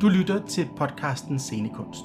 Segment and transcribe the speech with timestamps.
[0.00, 2.04] Du lytter til podcasten Scenekunst.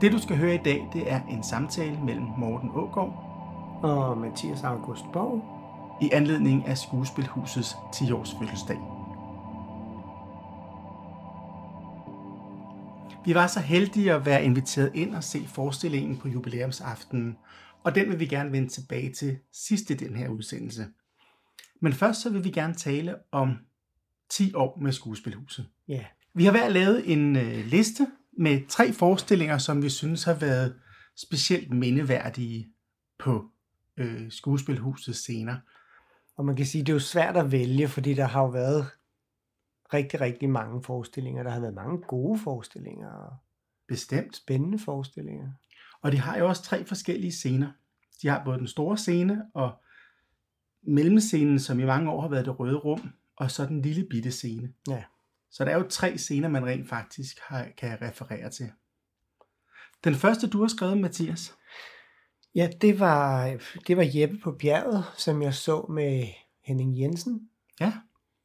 [0.00, 3.12] Det du skal høre i dag, det er en samtale mellem Morten Ågaard
[3.82, 5.44] og Mathias August Borg
[6.02, 8.78] i anledning af Skuespilhusets 10-års fødselsdag.
[13.24, 17.36] Vi var så heldige at være inviteret ind og se forestillingen på jubilæumsaftenen,
[17.84, 20.86] og den vil vi gerne vende tilbage til sidst i den her udsendelse.
[21.80, 23.56] Men først så vil vi gerne tale om
[24.34, 25.68] 10 år med Skuespilhuset.
[25.88, 26.04] Ja.
[26.34, 30.80] Vi har været lavet en øh, liste med tre forestillinger, som vi synes har været
[31.16, 32.68] specielt mindeværdige
[33.18, 33.50] på
[33.96, 35.56] øh, Skuespilhusets scener.
[36.36, 38.86] Og man kan sige, det er jo svært at vælge, fordi der har jo været
[39.94, 41.42] rigtig, rigtig mange forestillinger.
[41.42, 43.36] Der har været mange gode forestillinger og
[43.88, 44.36] Bestemt.
[44.36, 45.50] spændende forestillinger.
[46.02, 47.70] Og de har jo også tre forskellige scener.
[48.22, 49.72] De har både den store scene og
[50.82, 54.30] mellemscenen, som i mange år har været det røde rum, og så den lille bitte
[54.32, 54.72] scene.
[54.88, 55.04] Ja.
[55.50, 58.72] Så der er jo tre scener, man rent faktisk har, kan referere til.
[60.04, 61.54] Den første, du har skrevet, Mathias.
[62.54, 63.46] Ja, det var,
[63.86, 66.26] det var Jeppe på bjerget, som jeg så med
[66.64, 67.92] Henning Jensen Ja.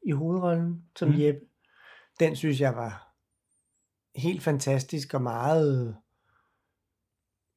[0.06, 1.20] i hovedrollen som Mm.
[1.20, 1.40] Jeppe.
[2.20, 3.14] Den synes jeg var
[4.16, 5.96] helt fantastisk og meget,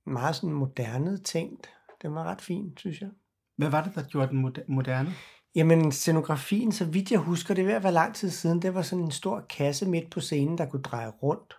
[0.06, 1.70] meget sådan moderne tænkt.
[2.02, 3.09] Den var ret fin, synes jeg.
[3.56, 5.14] Hvad var det, der gjorde den moder- moderne?
[5.56, 8.73] Jamen, scenografien, så vidt jeg husker, det er ved at være lang tid siden, det
[8.73, 11.54] var sådan en stor kasse midt på scenen, der kunne dreje rundt.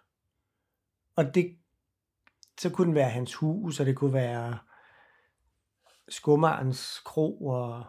[1.16, 1.56] Og det,
[2.60, 4.58] så kunne den være hans hus, og det kunne være
[6.08, 7.84] skummerens kro, og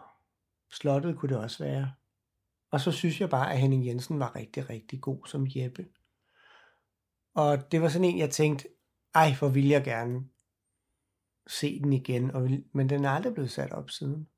[0.70, 1.92] slottet kunne det også være.
[2.70, 5.86] Og så synes jeg bare, at Henning Jensen var rigtig, rigtig god som Jeppe.
[7.34, 8.68] Og det var sådan en, jeg tænkte,
[9.14, 10.28] ej, hvor vil jeg gerne
[11.46, 14.28] se den igen, og vil, men den er aldrig blevet sat op siden.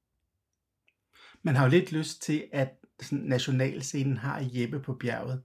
[1.43, 2.69] Man har jo lidt lyst til, at
[3.03, 5.43] sådan, nationalscenen har Jeppe på bjerget,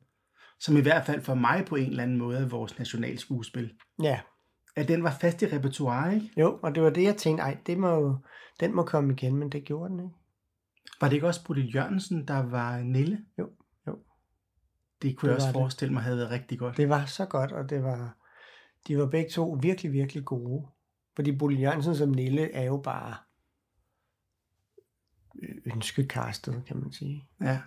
[0.60, 3.74] som i hvert fald for mig på en eller anden måde er vores nationalskuespil.
[4.04, 4.20] Ja,
[4.76, 6.30] At den var fast i repertoire, ikke?
[6.38, 8.18] Jo, og det var det, jeg tænkte, ej, det må,
[8.60, 10.16] den må komme igen, men det gjorde den ikke.
[11.02, 13.20] Var det ikke også Bodil Jørgensen, der var Nille?
[13.40, 13.50] Jo,
[13.88, 13.98] jo.
[15.02, 15.60] Det kunne Det jeg også var det.
[15.62, 16.78] forestille mig havde været rigtig godt.
[16.78, 18.18] Det var så godt, og det var,
[18.88, 20.68] de var begge to virkelig, virkelig gode.
[21.16, 23.16] Fordi Bodil Jørgensen som Nille er jo bare
[25.66, 27.24] ønskekastet, kan man sige.
[27.42, 27.62] Ja.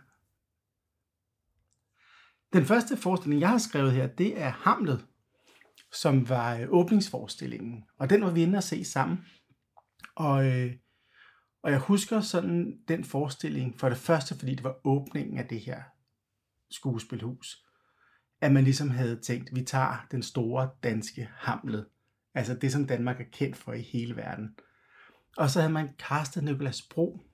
[2.53, 5.07] Den første forestilling, jeg har skrevet her, det er Hamlet,
[5.93, 7.85] som var øh, åbningsforestillingen.
[7.99, 9.19] Og den var vi inde og se sammen.
[10.15, 10.73] Og, øh,
[11.63, 15.61] og jeg husker sådan den forestilling, for det første, fordi det var åbningen af det
[15.61, 15.83] her
[16.71, 17.67] skuespilhus,
[18.41, 21.87] at man ligesom havde tænkt, vi tager den store danske Hamlet.
[22.35, 24.59] Altså det, som Danmark er kendt for i hele verden.
[25.37, 27.27] Og så havde man castet Nicolas Bro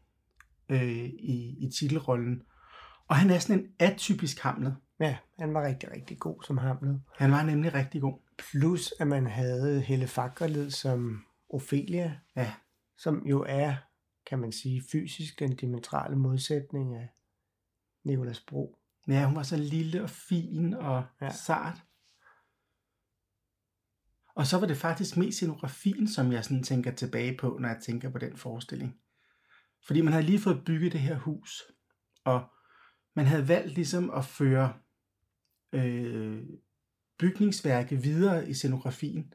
[0.69, 2.43] øh, i, i titelrollen.
[3.09, 4.77] Og han er sådan en atypisk Hamlet.
[5.01, 7.03] Ja, han var rigtig, rigtig god som Hamlet.
[7.17, 8.19] Han var nemlig rigtig god.
[8.39, 12.53] Plus, at man havde Helle Fakkerled som Ophelia, Ja,
[12.99, 13.75] som jo er,
[14.27, 17.09] kan man sige, fysisk den diametrale modsætning af
[18.05, 18.79] Nicolas Bro.
[19.09, 21.05] ja hun var så lille og fin og.
[21.21, 21.31] Ja.
[21.31, 21.83] sart.
[24.35, 27.79] Og så var det faktisk mest scenografien, som jeg sådan tænker tilbage på, når jeg
[27.83, 28.99] tænker på den forestilling.
[29.87, 31.63] Fordi man havde lige fået bygget det her hus,
[32.25, 32.45] og
[33.15, 34.73] man havde valgt ligesom at føre
[35.73, 36.43] øh,
[37.19, 39.35] bygningsværket videre i scenografien.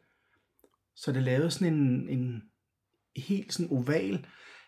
[0.96, 2.44] Så det lavede sådan en, en
[3.18, 4.28] helt sådan oval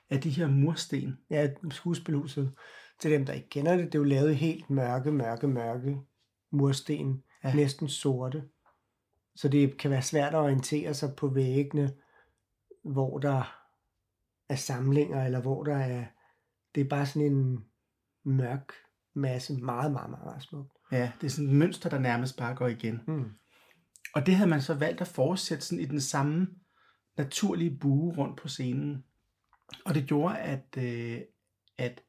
[0.09, 1.19] af de her mursten.
[1.29, 2.53] Ja, skuespilhuset,
[2.99, 5.97] til dem, der ikke kender det, det er jo lavet helt mørke, mørke, mørke
[6.51, 7.53] mursten, ja.
[7.53, 8.43] næsten sorte.
[9.35, 11.93] Så det kan være svært at orientere sig på væggene,
[12.83, 13.58] hvor der
[14.49, 16.05] er samlinger, eller hvor der er...
[16.75, 17.65] Det er bare sådan en
[18.25, 18.73] mørk
[19.15, 20.71] masse, meget, meget, meget, meget smukt.
[20.91, 23.01] Ja, det er sådan et mønster, der nærmest bare går igen.
[23.07, 23.31] Hmm.
[24.15, 26.47] Og det havde man så valgt at fortsætte sådan i den samme
[27.17, 29.03] naturlige bue rundt på scenen.
[29.85, 31.21] Og det gjorde, at, øh,
[31.77, 32.01] at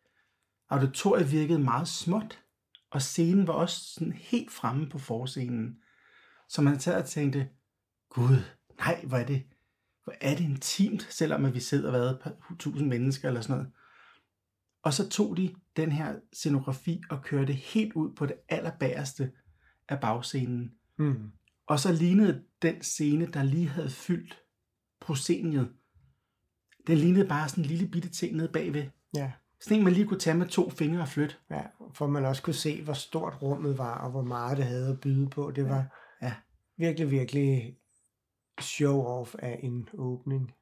[0.69, 2.43] auditoriet virkede meget småt,
[2.91, 5.77] og scenen var også sådan helt fremme på forscenen.
[6.49, 7.49] Så man sad og tænkte,
[8.09, 8.37] gud,
[8.79, 9.47] nej, hvor er det,
[10.05, 13.73] hvor er det intimt, selvom at vi sidder hvad, tusind mennesker eller sådan noget.
[14.83, 19.33] Og så tog de den her scenografi og kørte helt ud på det allerbæreste
[19.89, 20.73] af bagscenen.
[20.97, 21.31] Hmm.
[21.67, 24.39] Og så lignede den scene, der lige havde fyldt
[25.01, 25.73] prosceniet,
[26.87, 28.87] den lignede bare sådan en lille bitte ting nede bagved.
[29.17, 31.35] Ja, Sådan en, man lige kunne tage med to fingre og flytte.
[31.51, 31.63] ja,
[31.95, 35.01] for man også kunne se, hvor stort rummet var, og hvor meget det havde at
[35.01, 35.51] byde på.
[35.51, 36.35] Det var Ja.
[36.77, 37.77] virkelig, virkelig
[38.63, 40.53] show-off af en åbning.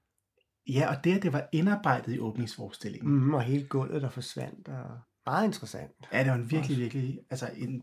[0.69, 3.15] Ja, og det, at det var indarbejdet i åbningsforestillingen.
[3.15, 4.69] Mm, og hele gulvet, der forsvandt.
[4.69, 5.93] Og meget interessant.
[6.13, 7.83] Ja, det var en virkelig, virkelig, altså en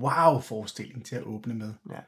[0.00, 1.74] wow-forestilling til at åbne med.
[1.90, 2.00] Ja.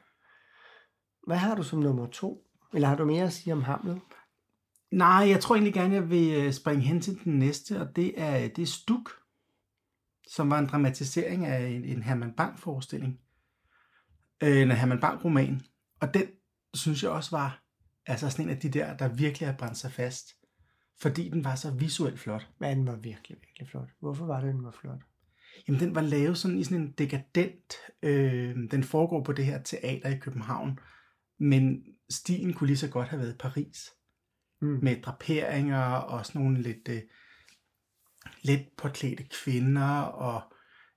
[1.27, 2.47] Hvad har du som nummer to?
[2.73, 4.01] Eller har du mere at sige om Hamlet?
[4.91, 8.21] Nej, jeg tror egentlig gerne, jeg vil øh, springe hen til den næste, og det
[8.21, 9.11] er, det er Stuk,
[10.27, 13.19] som var en dramatisering af en, en Herman Bang-forestilling.
[14.43, 15.61] Øh, en Herman Bang-roman.
[15.99, 16.23] Og den
[16.77, 17.63] synes jeg også var
[18.05, 20.27] altså sådan en af de der, der virkelig har brændt sig fast.
[21.01, 22.49] Fordi den var så visuelt flot.
[22.59, 23.89] Men den var virkelig, virkelig flot.
[23.99, 25.01] Hvorfor var det, den var flot?
[25.67, 27.73] Jamen, den var lavet sådan i sådan en dekadent...
[28.03, 30.79] Øh, den foregår på det her teater i København.
[31.39, 33.89] Men stilen kunne lige så godt have været Paris.
[34.61, 34.79] Mm.
[34.81, 36.89] Med draperinger og sådan nogle lidt...
[36.89, 37.01] Øh,
[38.41, 40.53] let påklædte kvinder og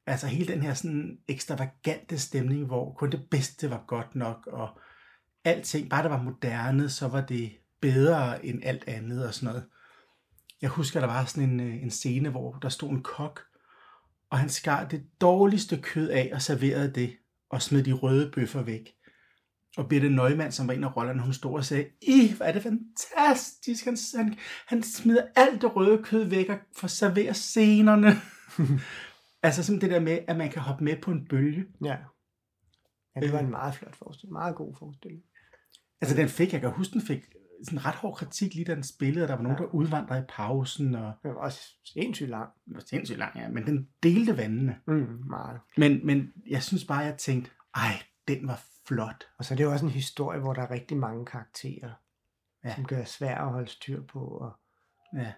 [0.07, 4.81] altså hele den her sådan ekstravagante stemning, hvor kun det bedste var godt nok, og
[5.49, 9.67] alting, bare det var moderne, så var det bedre end alt andet og sådan noget.
[10.63, 13.41] Jeg husker, der var sådan en, øh, en scene, hvor der stod en kok,
[14.31, 17.17] og han skar det dårligste kød af og serverede det,
[17.51, 18.95] og smed de røde bøffer væk.
[19.77, 22.53] Og Birte Neumann, som var en af rollerne, hun stod og sagde, I, hvor er
[22.53, 24.37] det fantastisk, han, han,
[24.67, 28.09] han smider alt det røde kød væk og får serveret scenerne.
[29.43, 31.65] altså sådan det der med, at man kan hoppe med på en bølge.
[31.85, 31.97] Ja.
[33.17, 33.45] Ja, det var Øh.
[33.45, 34.33] en meget flot forestilling.
[34.33, 35.23] Meget god forestilling.
[36.01, 37.25] Altså den fik, jeg kan huske, den fik
[37.65, 39.65] sådan ret hård kritik lige da den spillede, og der var nogen, Ja.
[39.65, 42.51] der udvandrede i pausen, og Den var også sindssygt lang.
[42.67, 44.81] det var sindssygt lang, ja, men den delte vandene.
[44.87, 45.61] Mm, meget.
[45.77, 47.93] Men, men jeg synes bare, jeg tænkte, ej,
[48.29, 49.25] den var flot.
[49.39, 51.91] Og så er det jo også en historie, hvor der er rigtig mange karakterer,
[52.65, 52.69] Ja.
[52.69, 52.75] ja.
[52.75, 54.21] som gør svært at holde styr på.
[54.27, 54.53] Og,
[55.17, 55.33] Ja.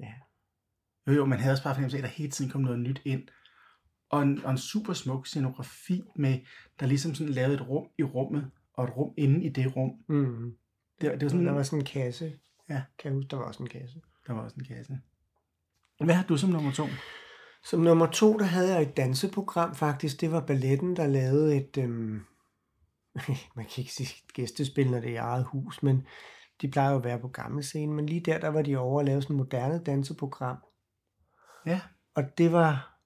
[0.00, 0.12] ja.
[1.06, 3.02] Jo, jo, man havde også bare fornemmelse af, at der hele tiden kom noget nyt
[3.04, 3.22] ind.
[4.10, 6.40] Og en, og en super smuk scenografi med,
[6.80, 9.90] der ligesom sådan lavede et rum i rummet, og et rum inde i det rum.
[10.08, 10.56] Mm.
[11.00, 12.32] Det, det var sådan, Der var sådan en kasse.
[12.68, 12.82] Ja.
[12.98, 14.00] Kan jeg huske, der var også en kasse.
[14.26, 15.00] der var også en kasse.
[16.04, 16.84] Hvad har du som nummer to?
[17.64, 20.20] Som nummer to, der havde jeg et danseprogram faktisk.
[20.20, 21.78] Det var balletten, der lavede et...
[21.78, 22.20] Øhm,
[23.56, 26.06] man kan ikke sige gæstespil, når det er i eget hus, men
[26.62, 27.92] de plejer jo at være på gammel scene.
[27.92, 30.56] Men lige der, der var de over at lave sådan et moderne danseprogram.
[31.66, 31.80] Ja.
[32.14, 33.00] Og det var,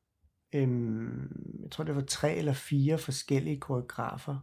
[0.53, 4.39] øhm, jeg tror det var tre eller fire forskellige koreografer.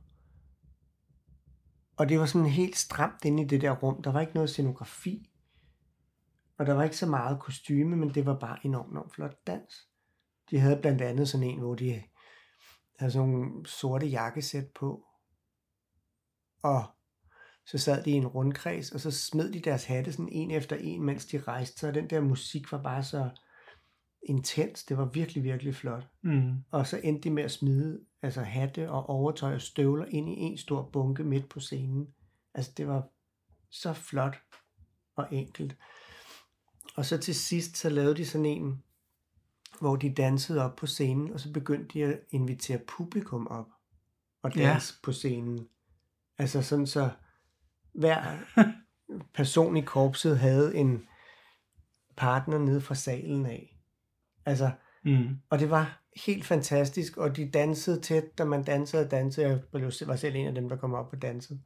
[1.97, 4.01] Og det var sådan helt stramt inde i det der rum.
[4.01, 5.31] Der var ikke noget scenografi.
[6.57, 9.87] Og der var ikke så meget kostyme, men det var bare enormt, enormt flot dans.
[10.51, 12.03] De havde blandt andet sådan en, hvor de
[12.99, 15.05] havde sådan nogle sorte jakkesæt på.
[16.63, 16.83] Og
[17.65, 20.75] så sad de i en rundkreds, og så smed de deres hatte sådan en efter
[20.75, 21.89] en, mens de rejste sig.
[21.89, 23.29] Og den der musik var bare så
[24.23, 24.83] intens.
[24.83, 26.07] Det var virkelig, virkelig flot.
[26.21, 26.53] Mm.
[26.71, 30.31] Og så endte de med at smide altså hatte og overtøj og støvler ind i
[30.31, 32.07] en stor bunke midt på scenen.
[32.53, 33.07] Altså det var
[33.69, 34.37] så flot
[35.15, 35.75] og enkelt.
[36.95, 38.83] Og så til sidst, så lavede de sådan en,
[39.79, 43.67] hvor de dansede op på scenen, og så begyndte de at invitere publikum op
[44.41, 45.03] og danse ja.
[45.03, 45.67] på scenen.
[46.37, 47.09] Altså sådan så
[47.93, 48.37] hver
[49.37, 51.07] person i korpset havde en
[52.15, 53.76] partner nede fra salen af.
[54.47, 54.71] Altså,
[55.03, 55.27] Mm.
[55.49, 59.63] og det var helt fantastisk, og de dansede tæt, da man dansede og dansede.
[59.73, 61.59] Jeg var selv en af dem, der kom op og dansede.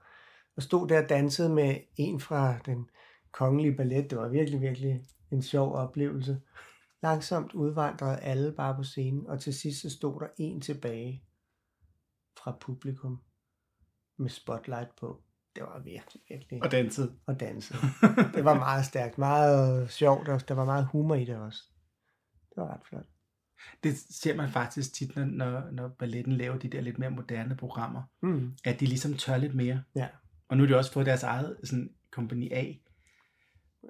[0.55, 2.89] Og stod der og dansede med en fra den
[3.31, 4.09] kongelige ballet.
[4.09, 5.01] Det var virkelig, virkelig
[5.31, 6.41] en sjov oplevelse.
[7.03, 11.23] Langsomt udvandrede alle bare på scenen, og til sidst så stod der en tilbage
[12.37, 13.21] fra publikum
[14.17, 15.21] med spotlight på.
[15.55, 16.63] Det var virkelig, virkelig...
[16.63, 17.15] Og danset.
[17.25, 17.79] Og dansede.
[18.35, 21.70] Det var meget stærkt, meget sjovt, og der var meget humor i det også.
[22.55, 23.05] Det var ret flot.
[23.83, 28.03] Det ser man faktisk tit, når, når, balletten laver de der lidt mere moderne programmer,
[28.21, 28.55] Mm.
[28.65, 29.83] at de ligesom tør lidt mere.
[29.95, 30.07] Ja.
[30.47, 32.73] Og nu har de også fået deres eget sådan, kompagni A,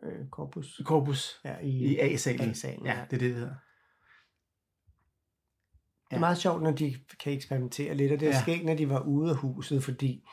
[0.03, 0.81] Øh, korpus.
[0.85, 2.49] korpus, Ja, i, i A-salen.
[2.49, 3.05] A-salen, ja, ja.
[3.05, 3.55] det er det, det hedder.
[6.09, 8.35] Det er meget sjovt, når de kan eksperimentere lidt, og det er Ja.
[8.37, 8.41] ja.
[8.41, 10.25] sket, når de var ude af huset, fordi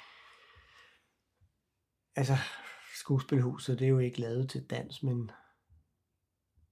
[2.17, 2.37] altså,
[2.95, 5.31] skuespilhuset, det er jo ikke lavet til dans, men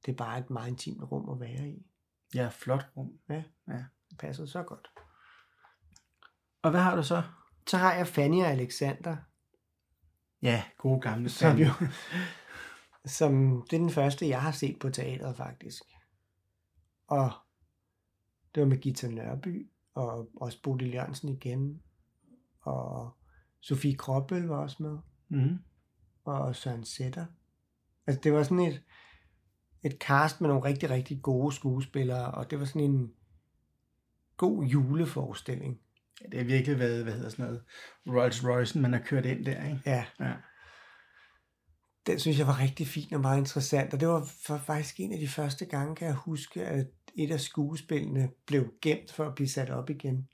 [0.06, 1.86] det er bare et meget intimt rum at være i.
[2.34, 3.10] Ja, flot rum.
[4.10, 4.88] Det passer så godt.
[6.62, 7.22] Og hvad har du så?
[7.66, 9.16] Så har jeg Fanny og Alexander,
[10.42, 11.66] Ja, gode gamle som Fanny.
[11.66, 11.70] jo,
[13.04, 15.82] som det er den første, jeg har set på teateret faktisk.
[17.06, 17.30] Og
[18.54, 21.82] det var med Gita Nørby, og også Bodil Jørgensen igen,
[22.60, 23.16] og
[23.60, 24.98] Sofie Kroppel var også med.
[25.28, 25.58] Mm.
[26.24, 27.26] og Søren Sætter.
[28.06, 28.82] Altså det var sådan et,
[29.86, 33.12] et cast med nogle rigtig, rigtig gode skuespillere, og det var sådan en
[34.36, 35.80] god juleforestilling.
[36.22, 37.62] Ja, det har virkelig været, hvad hedder sådan noget,
[38.06, 39.80] Rolls Royce, man har kørt ind der, ikke?
[39.86, 40.32] Ja, Ja.
[42.06, 45.12] den synes jeg var rigtig fin og meget interessant, og det var for faktisk en
[45.12, 49.34] af de første gange, kan jeg huske, at et af skuespillene blev gemt for at
[49.34, 50.28] blive sat op igen.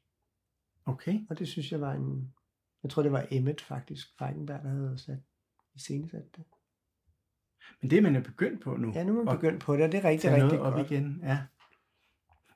[0.84, 1.20] Okay.
[1.30, 2.34] Og det synes jeg var en...
[2.82, 5.18] Jeg tror, det var Emmet faktisk, Feigenberg, der havde sat
[5.74, 6.44] i scenesat det.
[7.82, 8.92] Men det er man jo begyndt på nu.
[8.94, 10.90] Ja, nu er man begyndt på det, og det er rigtig, rigtig noget op godt.
[10.90, 11.20] igen.
[11.22, 11.38] Ja.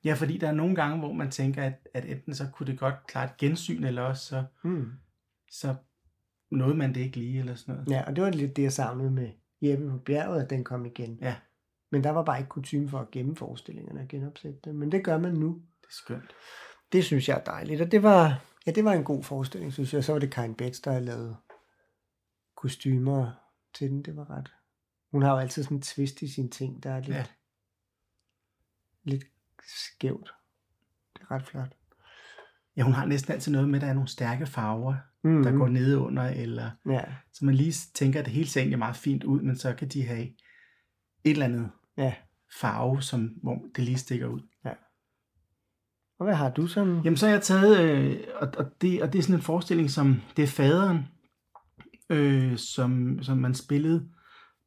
[0.05, 2.79] ja, fordi der er nogle gange, hvor man tænker, at, at enten så kunne det
[2.79, 4.91] godt klare et gensyn, eller også så, Mm.
[5.51, 5.75] så
[6.51, 7.91] nåede man det ikke lige, eller sådan noget.
[7.91, 9.31] Ja, og det var lidt det, jeg savnede med
[9.63, 11.19] Jeppe på bjerget, at den kom igen.
[11.21, 11.37] Ja.
[11.93, 14.75] Men der var bare ikke kutume for at gemme forestillingerne og genopsætte dem.
[14.75, 15.49] Men det gør man nu.
[15.81, 16.33] Det er skønt.
[16.93, 17.81] Det synes jeg er dejligt.
[17.81, 20.05] Og det var, ja, det var en god forestilling, synes jeg.
[20.05, 21.37] Så var det Karin Betts, der havde lavet
[22.57, 23.31] kostymer
[23.75, 24.03] til den.
[24.03, 24.53] Det var ret.
[25.17, 27.17] Hun har jo altid sådan en twist i sine ting, der er lidt, Ja.
[27.17, 27.25] ja.
[29.05, 29.25] lidt
[29.69, 30.31] skævt.
[31.15, 31.77] Det er ret flot.
[32.77, 35.43] Ja, hun har næsten altid noget med, at der er nogle stærke farver, Mm.
[35.43, 38.79] der går ned under, eller Ja, så man lige tænker, at det hele ser egentlig
[38.79, 40.23] meget fint ud, men så kan de have
[41.25, 42.15] et eller andet ja.
[42.61, 44.41] farve, som, hvor det lige stikker ud.
[46.19, 47.01] Og hvad har du som...
[47.05, 49.91] Jamen, så har jeg taget, øh, og, og, det, og det er sådan en forestilling,
[49.91, 50.99] som det er faderen,
[52.11, 54.09] øh, som, som man spillede.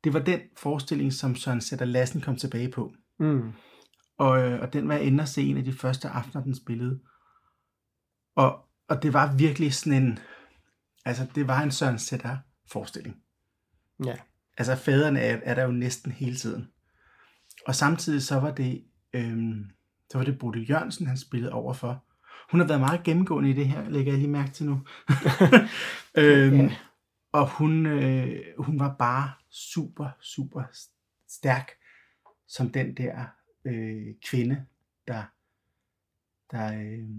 [0.03, 2.93] Det var den forestilling, som Søren Sætter Lassen kom tilbage på.
[3.19, 3.51] Mm.
[4.17, 6.55] Og, øh, og den var jeg inde og se en af de første aftener, den
[6.55, 6.99] spillede.
[8.35, 10.19] Og, og det var virkelig sådan en,
[11.05, 12.37] altså det var en Søren Sætter
[12.71, 13.15] forestilling.
[14.05, 14.15] Ja.
[14.57, 16.67] Altså faderen er, er der jo næsten hele tiden.
[17.67, 19.65] Og samtidig så var det, øhm,
[20.09, 22.05] så var det Bodil Jørgensen, han spillede overfor.
[22.51, 24.81] Hun har været meget gennemgående i det her, lægger jeg lige mærke til nu.
[26.17, 26.75] øhm, Ja.
[27.31, 30.63] Og hun, øh, hun var bare super, super
[31.27, 31.71] stærk
[32.47, 33.25] som den der
[33.65, 34.65] øh, kvinde,
[35.07, 35.23] der,
[36.51, 37.09] der øh,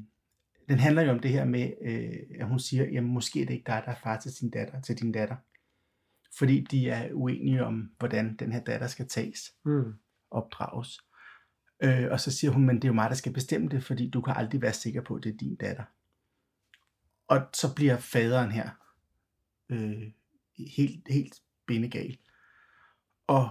[0.68, 3.54] den handler jo om det her med, øh, at hun siger, jamen måske er det
[3.54, 5.36] ikke dig, der er far til sin datter, til din datter.
[6.38, 9.94] Fordi de er uenige om, hvordan den her datter skal tages, Mm.
[10.30, 11.00] opdrages.
[11.82, 14.10] Øh, og så siger hun, men det er jo mig, der skal bestemme det, fordi
[14.10, 15.84] du kan aldrig være sikker på, at det er din datter.
[17.28, 18.70] Og så bliver faderen her
[19.68, 20.12] øh,
[20.76, 22.16] helt, helt bindegal.
[23.26, 23.48] Og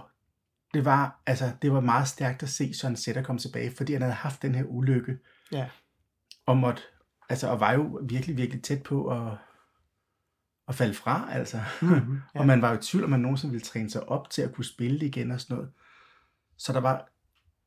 [0.74, 4.02] det var, altså, det var meget stærkt at se Søren Sætter komme tilbage, fordi han
[4.02, 5.18] havde haft den her ulykke,
[5.52, 5.68] Ja.
[6.46, 6.82] og måtte,
[7.28, 9.38] altså, og var jo virkelig, virkelig tæt på at,
[10.68, 11.60] at falde fra, altså.
[11.82, 12.20] Mm-hmm.
[12.34, 14.52] Og man var jo i tvivl, om man nogensinde ville træne sig op til at
[14.54, 15.72] kunne spille det igen og sådan noget.
[16.56, 17.08] Så der var,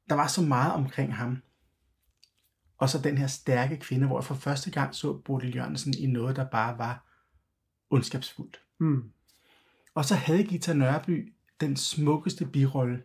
[0.09, 1.41] der var så meget omkring ham.
[2.77, 6.05] Og så den her stærke kvinde, hvor jeg for første gang så Bodil Jørgensen i
[6.07, 7.05] noget, der bare var
[7.89, 8.61] ondskabsfuldt.
[8.79, 9.11] Mm.
[9.95, 13.03] Og så havde Gita Nørby den smukkeste birolle.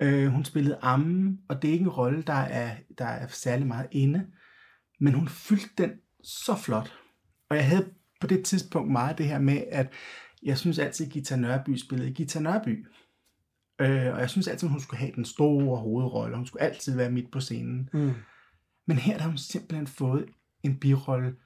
[0.00, 3.66] Øh, hun spillede Amme, og det er ikke en rolle, der er, der er særlig
[3.66, 4.26] meget inde,
[5.00, 6.92] men hun fyldte den så flot.
[7.50, 9.92] Og jeg havde på det tidspunkt meget det her med, at
[10.42, 12.86] jeg synes altid, at Gita Nørby spillede Gita Nørby.
[13.80, 16.96] Øh, og jeg synes altid, at hun skulle have den store hovedrolle, hun skulle altid
[16.96, 17.90] være midt på scenen.
[17.92, 18.14] Mm.
[18.86, 20.28] Men her har hun simpelthen fået
[20.62, 21.36] en birolle,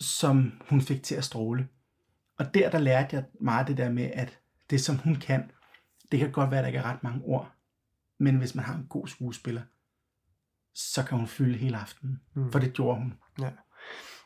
[0.00, 1.68] som hun fik til at stråle.
[2.42, 4.38] Og der, der lærte jeg meget det der med, at
[4.70, 5.50] det som hun kan,
[6.12, 7.52] det kan godt være, at der ikke er ret mange ord.
[8.18, 9.62] Men hvis man har en god skuespiller,
[10.74, 12.20] så kan hun fylde hele aftenen.
[12.34, 12.52] Mm.
[12.52, 13.14] For det gjorde hun.
[13.40, 13.50] Ja.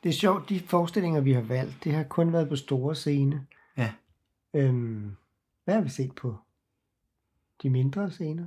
[0.03, 3.47] Det er sjovt, de forestillinger, vi har valgt, det har kun været på store scene.
[3.77, 3.93] Ja.
[4.55, 5.17] Øhm,
[5.65, 6.37] hvad har vi set på
[7.63, 8.47] de mindre scener?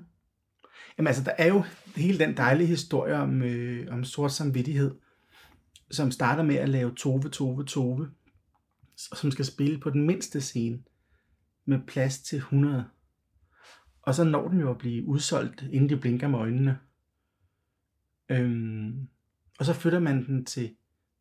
[0.98, 1.64] Jamen altså, der er jo
[1.96, 4.96] hele den dejlige historie om, øh, om sort samvittighed,
[5.92, 8.10] som starter med at lave Tove, Tove, Tove,
[9.00, 10.84] som skal spille på den mindste scene
[11.65, 12.86] med plads til 100.
[14.01, 16.79] Og så når den jo at blive udsolgt, inden de blinker med øjnene.
[18.29, 19.10] Øhm,
[19.60, 20.75] og så flytter man den til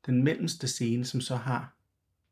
[0.06, 1.74] den mellemste scene, som så har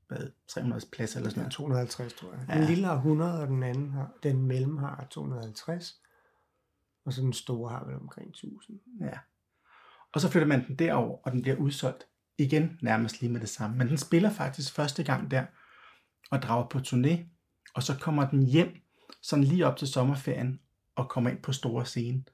[0.09, 1.53] hvad, 300 plads eller sådan Ja, noget.
[1.53, 2.47] 250, tror jeg.
[2.49, 2.59] Ja.
[2.59, 6.01] Den lille har 100, og den anden har, den mellem har 250.
[7.05, 8.81] Og så den store har vel omkring 1000.
[9.01, 9.19] Ja.
[10.13, 12.07] Og så flytter man den derover, og den bliver udsolgt
[12.39, 13.77] igen nærmest lige med det samme.
[13.77, 15.45] Men den spiller faktisk første gang der,
[16.31, 17.19] og drager på turné,
[17.75, 18.77] og så kommer den hjem,
[19.23, 20.61] sådan lige op til sommerferien,
[20.95, 22.25] og kommer ind på store scene,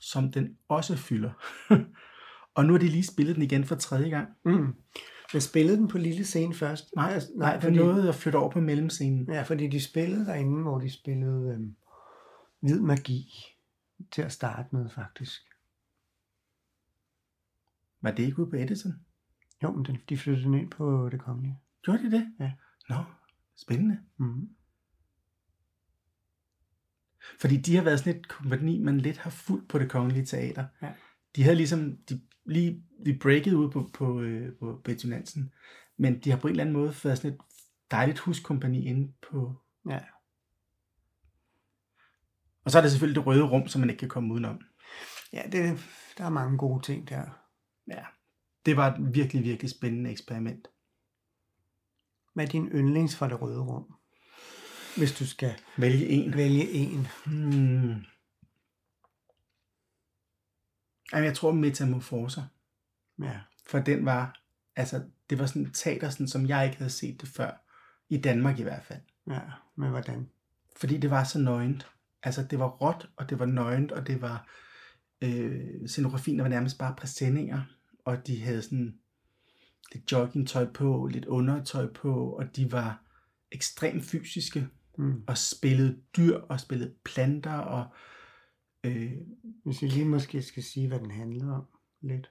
[0.00, 1.30] som den også fylder.
[2.54, 4.28] og nu har de lige spillet den igen for tredje gang.
[4.44, 4.74] Mm.
[5.32, 6.96] Men spillede den på lille scene først?
[6.96, 9.32] Nej, Altså, nej, for fordi, noget at flytte over på mellemscenen.
[9.32, 11.76] Ja, fordi de spillede derinde, hvor de spillede øhm,
[12.60, 13.34] hvid magi
[14.12, 15.40] til at starte med, faktisk.
[18.00, 18.92] Var det ikke ude på Edison?
[19.62, 21.58] Jo, men den, de flyttede den ind på det kongelige.
[21.82, 22.34] Gjorde de det?
[22.40, 22.52] Ja.
[22.88, 23.04] Nå,
[23.56, 24.00] spændende.
[24.16, 24.48] Mm.
[27.40, 30.66] Fordi de har været sådan et kompagni, man lidt har fulgt på det kongelige teater.
[30.82, 30.92] Ja.
[31.36, 35.52] De havde ligesom, de, lige, de breakede ud på, på, øh, på Betty Nansen,
[35.96, 37.40] men de har på en eller anden måde været sådan et
[37.90, 39.62] dejligt huskompagni inde på...
[39.88, 40.00] Ja.
[42.64, 44.60] Og så er det selvfølgelig det røde rum, som man ikke kan komme udenom.
[45.32, 45.78] Ja, det,
[46.18, 47.24] der er mange gode ting der.
[47.88, 48.04] Ja.
[48.66, 50.68] Det var et virkelig, virkelig spændende eksperiment.
[52.34, 53.94] Hvad er din yndlings fra det røde rum?
[54.96, 56.34] Hvis du skal Vælge en.
[56.34, 57.06] vælge en.
[57.26, 58.04] Hmm.
[61.12, 62.42] Jamen, jeg tror metamorfoser.
[63.22, 63.40] Ja.
[63.66, 64.42] For den var,
[64.76, 67.50] altså, det var sådan teater, sådan, som jeg ikke havde set det før.
[68.08, 69.00] I Danmark i hvert fald.
[69.30, 69.40] Ja,
[69.76, 70.28] men hvordan?
[70.76, 71.90] Fordi det var så nøgent.
[72.22, 74.48] Altså, det var råt, og det var nøgent, og det var...
[75.22, 77.62] Øh, scenografien var nærmest bare præsendinger,
[78.10, 78.98] og de havde sådan
[79.92, 83.02] lidt joggingtøj på, lidt undertøj på, og de var
[83.52, 85.24] ekstremt fysiske, Mm.
[85.26, 87.86] og spillede dyr, og spillede planter, og
[88.84, 89.12] øh,
[89.64, 91.66] Hvis vi lige måske skal sige, hvad den handler om
[92.00, 92.30] lidt.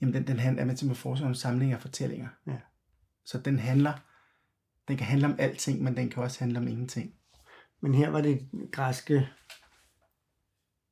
[0.00, 2.28] jamen den, den handler, er med til at forestille om samling af fortællinger.
[2.46, 2.60] Ja.
[3.24, 3.92] Så den handler,
[4.88, 7.14] den kan handle om alting, men den kan også handle om ingenting.
[7.80, 9.28] Men her var det græske,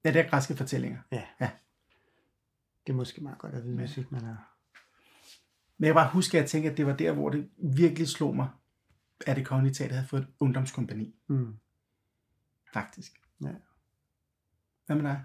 [0.05, 0.99] Ja, det er græske fortællinger.
[2.87, 4.53] Det er måske meget godt at vide, hvis ikke man har...
[5.79, 8.37] Men jeg bare huske, at jeg tænkte, at det var der, hvor det virkelig slog
[8.37, 8.49] mig,
[9.27, 11.57] at det kongelige teater havde fået et ungdomskompani, Mm.
[12.73, 13.21] faktisk.
[13.43, 13.53] Ja.
[14.87, 15.25] Hvad med dig?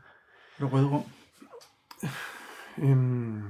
[0.57, 1.03] Er du røde rum?
[2.77, 3.43] Øhm.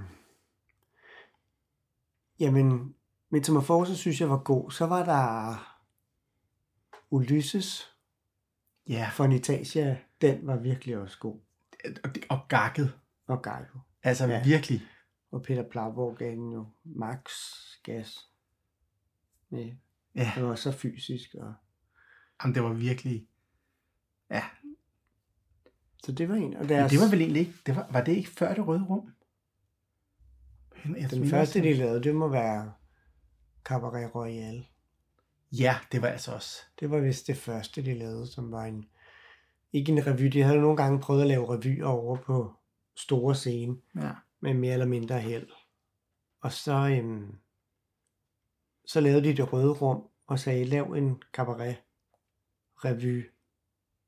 [2.39, 2.96] Jamen,
[3.30, 4.72] Metamorfose synes jeg var god.
[4.72, 5.56] Så var der
[7.10, 7.88] Ulysses
[8.89, 9.98] Ja, for Nitasia.
[10.22, 11.39] Den var virkelig også god.
[12.03, 13.00] og, det- og gakket.
[13.27, 13.80] Og Geico.
[14.03, 14.43] Altså Ja.
[14.43, 14.81] virkelig.
[15.31, 17.31] Og Peter Plauborg gav den jo max
[17.84, 18.29] gas.
[19.51, 19.70] Ja,
[20.15, 21.36] Ja, det var så fysisk.
[21.39, 21.53] Og...
[22.43, 23.27] jamen, det var virkelig...
[24.29, 24.43] Ja,
[26.03, 26.53] Så det var en.
[26.53, 27.53] Og men deres, det var vel egentlig ikke...
[27.65, 29.12] Det var, var det ikke før det røde rum?
[30.98, 32.74] Jeg den første, de lavede, det må være
[33.63, 34.65] Cabaret Royal.
[35.51, 36.62] Ja, det var altså også...
[36.79, 38.86] Det var vist det første, de lavede, som var en...
[39.74, 40.25] Ikke en revy.
[40.25, 42.53] De havde nogle gange prøvet at lave revyer over på
[43.01, 44.11] store scene, Ja.
[44.40, 45.50] med mere eller mindre held.
[46.42, 47.35] Og så, øhm,
[48.85, 51.77] så lavede de det røde rum, og sagde, lav en cabaret
[52.85, 53.29] revy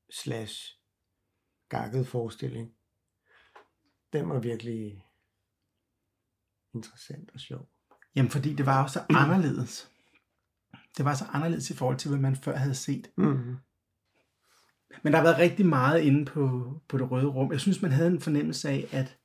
[0.09, 0.79] slash
[1.69, 2.75] gakket forestilling.
[4.13, 5.05] Den var virkelig
[6.73, 7.69] interessant og sjov.
[8.15, 9.91] Jamen, fordi det var også så anderledes.
[10.97, 13.11] Det var så anderledes i forhold til, hvad man før havde set.
[13.17, 13.57] Mm.
[15.03, 17.51] Men der har været rigtig meget inde på, på det røde rum.
[17.51, 19.17] Jeg synes, man havde en fornemmelse af, at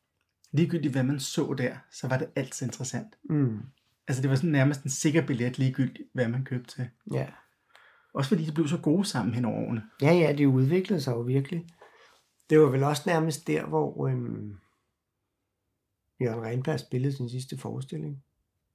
[0.52, 3.14] ligegyldigt hvad man så der, så var det altid interessant.
[3.30, 3.58] Mm.
[4.08, 6.88] Altså det var sådan nærmest en sikker billet, ligegyldigt hvad man købte til.
[7.12, 7.26] Ja.
[8.14, 9.82] Også fordi de blev så gode sammen hen over årene.
[10.02, 11.66] ja, ja, det udviklede sig jo virkelig.
[12.50, 14.56] Det var vel også nærmest der, hvor øhm,
[16.20, 18.22] Jørgen Renberg spillede sin sidste forestilling.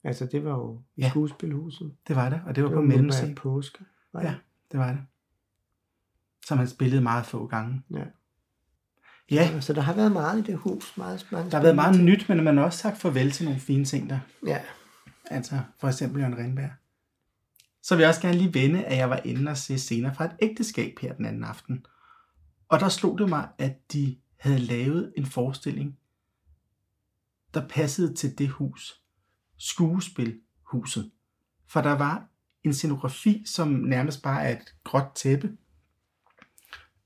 [0.03, 1.10] Altså, det var jo i Ja.
[1.10, 1.93] skuespilhuset.
[2.08, 3.36] Det var det, og det var Det på mellemscenen.
[3.36, 3.84] Påske.
[4.21, 4.36] Ja,
[4.71, 5.01] det var det.
[6.45, 7.82] Som han spillede meget få gange.
[7.91, 8.03] Ja.
[9.32, 10.97] Ja, Så der har været meget i det hus.
[10.97, 13.60] Meget, meget der har været meget nyt, men man har også sagt farvel til nogle
[13.60, 14.19] fine ting der.
[14.45, 14.62] Ja.
[15.25, 16.69] Altså for eksempel Jørgen Rindberg.
[17.84, 20.25] Så vil jeg også gerne lige vende, at jeg var inde og se scener fra
[20.25, 21.86] et ægteskab her den anden aften.
[22.69, 25.97] Og der slog det mig, at de havde lavet en forestilling,
[27.53, 29.01] der passede til det hus.
[29.58, 31.12] Skuespilhuset.
[31.67, 32.27] For der var
[32.63, 35.58] en scenografi, som nærmest bare er et gråt tæppe.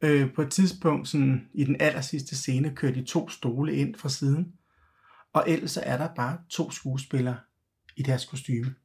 [0.01, 3.95] Øh, på et tidspunkt sådan, i den aller sidste scene kører de to stole ind
[3.95, 4.53] fra siden.
[5.33, 7.37] Og ellers så er der bare to skuespillere
[7.95, 8.75] i deres kostyme.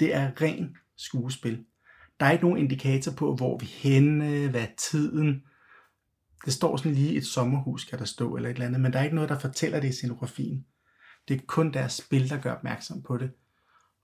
[0.00, 1.64] Det er ren skuespil.
[2.20, 5.42] Der er ikke nogen indikator på, hvor vi henne, hvad tiden.
[6.44, 8.98] Det står sådan lige et sommerhus, kan der stå, eller et eller andet, men der
[8.98, 10.66] er ikke noget, der fortæller det i scenografien.
[11.28, 13.30] Det er kun deres spil, der gør opmærksom på det.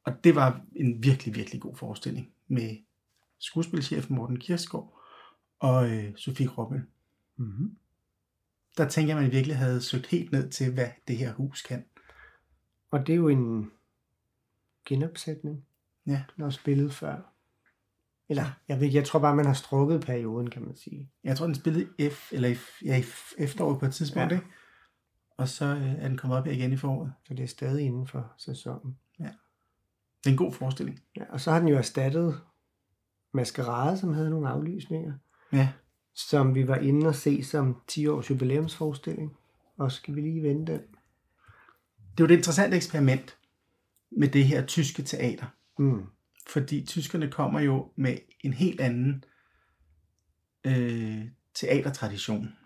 [0.04, 2.76] Og det var en virkelig, virkelig god forestilling med
[3.38, 4.97] skuespilchefen Morten Kirsgaard
[5.58, 6.82] og øh, Sofie Robbel.
[7.36, 7.76] Mm-hmm.
[8.76, 11.62] Der tænker jeg, at man virkelig havde søgt helt ned til, hvad det her hus
[11.62, 11.84] kan.
[12.90, 13.70] Og det er jo en
[14.84, 15.64] genopsætning.
[16.06, 16.22] Ja.
[16.36, 17.32] Den er spillet før.
[18.28, 21.10] Eller, jeg ved jeg tror bare, man har strukket perioden, kan man sige.
[21.24, 23.04] Jeg tror, den spillede i F, eller i, ja, i
[23.38, 24.34] efteråret på et tidspunkt, Ja.
[24.34, 24.40] ja.
[24.40, 24.52] ikke?
[25.36, 27.12] Og så øh, er den kommet op her igen i foråret.
[27.24, 28.98] Så det er stadig inden for sæsonen.
[30.24, 31.00] Det er en god forestilling.
[31.16, 32.40] Ja, og så har den jo erstattet
[33.32, 35.12] Maskerade, som havde nogle aflysninger,
[35.52, 35.68] Ja,
[36.14, 39.36] som vi var inde og se som 10 års jubilæumsforestilling.
[39.76, 40.80] Og skal vi lige vende den?
[42.18, 43.36] det jo et interessant eksperiment
[44.10, 45.46] med det her tyske teater.
[45.78, 46.06] Mm.
[46.48, 49.24] Fordi tyskerne kommer jo med en helt anden
[50.64, 52.56] øh, teatertradition.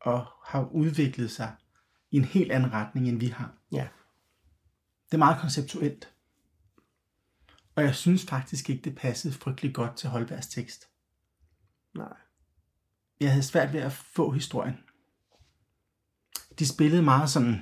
[0.00, 1.52] Og har udviklet sig
[2.10, 3.54] i en helt anden retning, end vi har.
[3.72, 3.88] Ja.
[5.06, 6.12] Det er meget konceptuelt.
[7.74, 10.88] Og jeg synes faktisk ikke, det passede frygtelig godt til Holbergs tekst.
[11.96, 12.16] Nej.
[13.20, 14.78] jeg havde svært ved at få historien.
[16.58, 17.60] De spillede meget sådan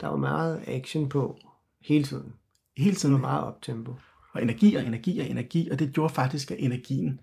[0.00, 1.38] Der var meget action på
[1.80, 2.34] hele tiden.
[2.76, 3.12] Hele Det tiden.
[3.14, 3.94] var meget optempo.
[4.32, 7.20] Og energi og energi og energi, og det gjorde faktisk, at energien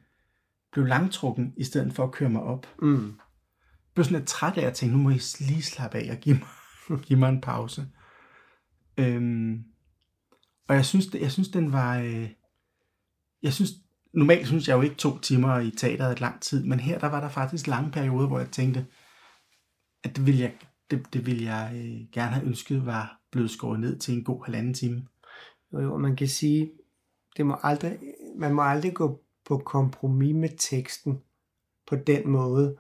[0.71, 2.67] blev langtrukken, i stedet for at køre mig op.
[2.82, 3.06] Mm.
[3.06, 3.13] Jeg
[3.93, 6.39] blev sådan lidt træt af at tænke, nu må I lige slappe af og give
[6.89, 7.88] mig, give mig en pause.
[8.98, 9.63] Øhm,
[10.67, 11.98] og jeg synes, det, jeg synes, den var...
[12.00, 12.30] Øh,
[13.43, 13.71] jeg synes,
[14.15, 17.08] normalt synes jeg jo ikke to timer i teateret er lang tid, men her der
[17.08, 18.86] var der faktisk lange perioder, hvor jeg tænkte,
[20.04, 20.54] at det ville jeg,
[20.91, 24.45] det, det ville jeg øh, gerne have ønsket var blevet skåret ned til en god
[24.45, 25.08] halvanden time.
[25.73, 26.71] Jo, jo, man kan sige,
[27.38, 27.99] det må aldrig,
[28.38, 31.21] man må aldrig gå på kompromis med teksten
[31.88, 32.78] på den måde,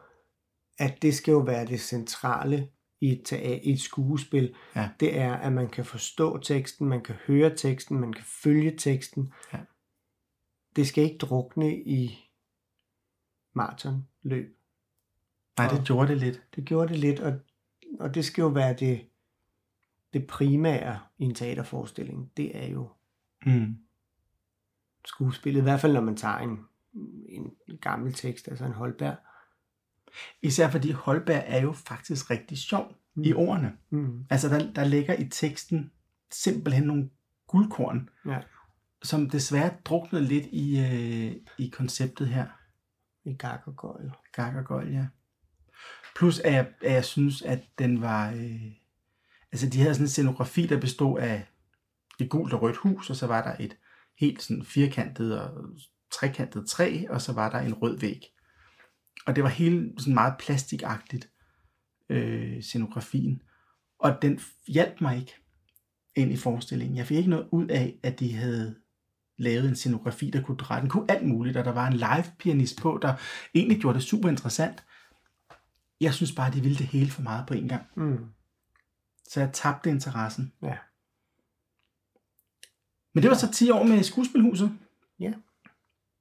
[0.79, 2.69] at det skal jo være det centrale
[3.01, 3.31] i et,
[3.63, 4.55] i et skuespil.
[4.75, 4.89] Ja.
[4.99, 9.33] Det er, at man kan forstå teksten, man kan høre teksten, man kan følge teksten.
[9.53, 9.57] Ja.
[10.75, 12.29] Det skal ikke drukne i
[13.53, 14.57] maratonløb.
[15.57, 16.41] Nej, det Og- gjorde det lidt.
[16.55, 17.39] Det gjorde det lidt, og,
[17.99, 19.05] og det skal jo være det,
[20.13, 22.31] det primære i en teaterforestilling.
[22.37, 22.89] Det er jo
[23.45, 23.77] Mm.
[25.05, 26.59] skuespillet, i hvert fald når man tager en,
[27.29, 29.15] en gammel tekst, altså en Holberg.
[30.41, 33.23] Især fordi Holberg er jo faktisk rigtig sjov mm.
[33.23, 33.77] i ordene.
[33.89, 34.25] Mm.
[34.29, 35.91] Altså, der, der ligger i teksten
[36.31, 37.09] simpelthen nogle
[37.47, 38.41] guldkorn, Ja,
[39.05, 42.47] som desværre druknede lidt i, øh, i konceptet her.
[43.25, 44.11] i Gak og Gøjl.
[44.33, 45.07] Gak og Gold, ja.
[46.15, 48.31] Plus at jeg, at jeg synes, at den var...
[48.31, 48.71] Øh,
[49.51, 51.45] altså, de havde sådan en scenografi, der bestod af
[52.19, 53.77] et gult og rødt hus, og så var der et
[54.19, 55.69] helt sådan firkantet og
[56.11, 58.25] trekantet træ, og så var der en rød væg.
[59.25, 61.29] Og det var hele sådan meget plastikagtigt,
[62.09, 63.41] øh, scenografien.
[63.99, 65.35] Og den hjalp mig ikke
[66.15, 66.97] ind i forestillingen.
[66.97, 68.75] Jeg fik ikke noget ud af, at de havde
[69.37, 70.81] lavet en scenografi, der kunne dreje.
[70.81, 73.13] Den kunne alt muligt, og der var en live pianist på, der
[73.55, 74.83] egentlig gjorde det super interessant.
[76.01, 77.83] Jeg synes bare, de ville det hele for meget på en gang.
[77.95, 78.25] Mm.
[79.29, 80.53] Så jeg tabte interessen.
[80.63, 80.77] Ja.
[83.13, 84.77] Men det var så 10 år med skuespilhuset.
[85.19, 85.33] Ja.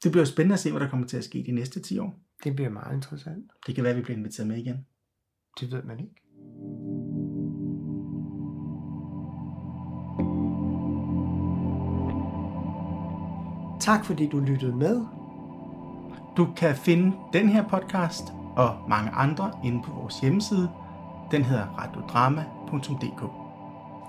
[0.02, 2.18] Det bliver spændende at se, hvad der kommer til at ske de næste 10 år.
[2.44, 3.50] Det bliver meget interessant.
[3.66, 4.86] Det kan være, at vi bliver inviteret med igen.
[5.60, 6.14] Det ved man ikke.
[13.84, 15.06] Tak fordi du lyttede med.
[16.36, 20.70] Du kan finde den her podcast og mange andre inde på vores hjemmeside.
[21.30, 23.22] Den hedder radiodrama.dk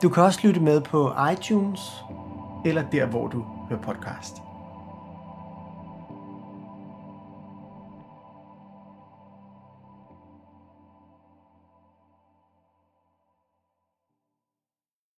[0.01, 2.05] Du kan også lytte med på iTunes.
[2.65, 4.44] eller der, hvor du hører podcast.